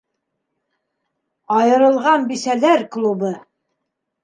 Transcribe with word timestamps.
«Айырылған 1.57 2.27
бисәләр 2.33 2.85
клубы!» 2.99 3.33